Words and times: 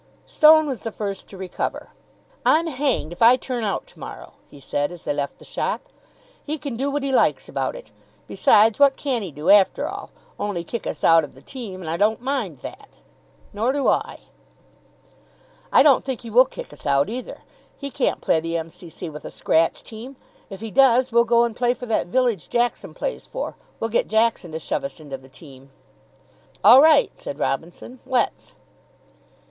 Stone 0.25 0.67
was 0.67 0.81
the 0.81 0.91
first 0.91 1.27
to 1.29 1.37
recover. 1.37 1.91
"I'm 2.43 2.65
hanged 2.65 3.13
if 3.13 3.21
I 3.21 3.35
turn 3.37 3.63
out 3.63 3.85
to 3.85 3.99
morrow," 3.99 4.33
he 4.49 4.59
said, 4.59 4.91
as 4.91 5.03
they 5.03 5.13
left 5.13 5.37
the 5.37 5.45
shop. 5.45 5.81
"He 6.43 6.57
can 6.57 6.75
do 6.75 6.89
what 6.89 7.03
he 7.03 7.11
likes 7.11 7.47
about 7.47 7.75
it. 7.75 7.91
Besides, 8.27 8.79
what 8.79 8.97
can 8.97 9.21
he 9.21 9.31
do, 9.31 9.51
after 9.51 9.87
all? 9.87 10.09
Only 10.39 10.63
kick 10.63 10.87
us 10.87 11.03
out 11.03 11.23
of 11.23 11.35
the 11.35 11.41
team. 11.43 11.81
And 11.81 11.87
I 11.87 11.97
don't 11.97 12.19
mind 12.19 12.61
that." 12.61 12.89
"Nor 13.53 13.73
do 13.73 13.87
I." 13.89 14.21
"I 15.71 15.83
don't 15.83 16.03
think 16.03 16.21
he 16.21 16.31
will 16.31 16.45
kick 16.45 16.73
us 16.73 16.87
out, 16.87 17.07
either. 17.07 17.41
He 17.77 17.91
can't 17.91 18.21
play 18.21 18.39
the 18.39 18.57
M.C.C. 18.57 19.07
with 19.07 19.23
a 19.23 19.29
scratch 19.29 19.83
team. 19.83 20.15
If 20.49 20.61
he 20.61 20.71
does, 20.71 21.11
we'll 21.11 21.25
go 21.25 21.43
and 21.43 21.55
play 21.55 21.75
for 21.75 21.85
that 21.85 22.07
village 22.07 22.49
Jackson 22.49 22.95
plays 22.95 23.27
for. 23.27 23.55
We'll 23.79 23.91
get 23.91 24.07
Jackson 24.07 24.51
to 24.53 24.57
shove 24.57 24.83
us 24.83 24.99
into 24.99 25.19
the 25.19 25.29
team." 25.29 25.69
"All 26.63 26.81
right," 26.81 27.11
said 27.19 27.37
Robinson. 27.37 27.99
"Let's." 28.07 28.55